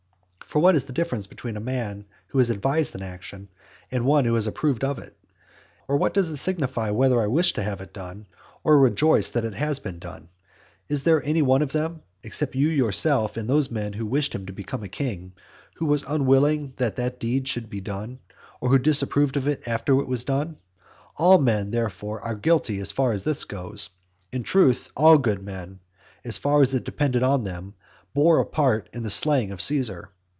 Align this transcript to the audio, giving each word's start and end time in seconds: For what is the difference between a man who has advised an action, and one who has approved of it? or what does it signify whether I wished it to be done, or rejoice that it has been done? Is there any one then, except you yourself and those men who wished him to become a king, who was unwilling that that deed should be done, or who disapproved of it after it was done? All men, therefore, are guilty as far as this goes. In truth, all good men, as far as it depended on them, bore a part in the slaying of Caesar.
For 0.43 0.59
what 0.59 0.75
is 0.75 0.83
the 0.83 0.91
difference 0.91 1.27
between 1.27 1.55
a 1.55 1.61
man 1.61 2.03
who 2.27 2.37
has 2.39 2.49
advised 2.49 2.93
an 2.93 3.01
action, 3.03 3.47
and 3.89 4.03
one 4.03 4.25
who 4.25 4.33
has 4.33 4.47
approved 4.47 4.83
of 4.83 4.99
it? 4.99 5.15
or 5.87 5.95
what 5.95 6.13
does 6.13 6.29
it 6.29 6.35
signify 6.35 6.89
whether 6.89 7.21
I 7.21 7.27
wished 7.27 7.57
it 7.57 7.63
to 7.65 7.77
be 7.77 7.85
done, 7.85 8.25
or 8.61 8.77
rejoice 8.77 9.29
that 9.29 9.45
it 9.45 9.53
has 9.53 9.79
been 9.79 9.97
done? 9.97 10.27
Is 10.89 11.03
there 11.03 11.23
any 11.23 11.41
one 11.41 11.65
then, 11.67 12.01
except 12.21 12.55
you 12.55 12.67
yourself 12.67 13.37
and 13.37 13.49
those 13.49 13.71
men 13.71 13.93
who 13.93 14.05
wished 14.05 14.35
him 14.35 14.45
to 14.45 14.51
become 14.51 14.83
a 14.83 14.89
king, 14.89 15.31
who 15.75 15.85
was 15.85 16.03
unwilling 16.03 16.73
that 16.75 16.97
that 16.97 17.17
deed 17.17 17.47
should 17.47 17.69
be 17.69 17.79
done, 17.79 18.19
or 18.59 18.67
who 18.71 18.77
disapproved 18.77 19.37
of 19.37 19.47
it 19.47 19.65
after 19.69 19.97
it 20.01 20.07
was 20.09 20.25
done? 20.25 20.57
All 21.15 21.37
men, 21.37 21.71
therefore, 21.71 22.19
are 22.19 22.35
guilty 22.35 22.79
as 22.81 22.91
far 22.91 23.13
as 23.13 23.23
this 23.23 23.45
goes. 23.45 23.87
In 24.33 24.43
truth, 24.43 24.89
all 24.97 25.17
good 25.17 25.41
men, 25.41 25.79
as 26.25 26.37
far 26.37 26.61
as 26.61 26.73
it 26.73 26.83
depended 26.83 27.23
on 27.23 27.45
them, 27.45 27.73
bore 28.13 28.39
a 28.39 28.45
part 28.45 28.89
in 28.91 29.03
the 29.03 29.09
slaying 29.09 29.53
of 29.53 29.61
Caesar. 29.61 30.09